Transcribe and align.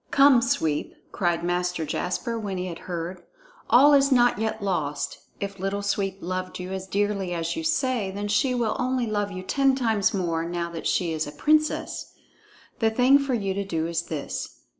"Come, 0.09 0.41
Sweep!" 0.41 0.95
cried 1.11 1.43
Master 1.43 1.85
Jasper 1.85 2.39
when 2.39 2.57
he 2.57 2.65
had 2.65 2.79
heard. 2.89 3.21
"All 3.69 3.93
is 3.93 4.11
not 4.11 4.39
yet 4.39 4.63
lost. 4.63 5.19
If 5.39 5.59
Little 5.59 5.83
Sweep 5.83 6.17
loved 6.21 6.57
you 6.59 6.71
as 6.73 6.87
dearly 6.87 7.35
as 7.35 7.55
you 7.55 7.63
say, 7.63 8.09
then 8.09 8.27
she 8.27 8.55
will 8.55 8.75
only 8.79 9.05
love 9.05 9.31
you 9.31 9.43
ten 9.43 9.75
times 9.75 10.11
more, 10.11 10.43
now 10.43 10.71
that 10.71 10.87
she 10.87 11.13
is 11.13 11.27
a 11.27 11.31
princess! 11.31 12.13
The 12.79 12.89
thing 12.89 13.19
for 13.19 13.35
you 13.35 13.53
to 13.53 13.63
do 13.63 13.85
is 13.85 14.01
this. 14.07 14.61